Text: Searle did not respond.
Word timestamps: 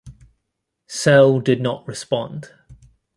Searle 0.87 1.41
did 1.41 1.61
not 1.61 1.87
respond. 1.87 2.51